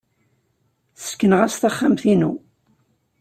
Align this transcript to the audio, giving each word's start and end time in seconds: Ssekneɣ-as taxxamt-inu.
Ssekneɣ-as 0.99 1.55
taxxamt-inu. 1.57 2.31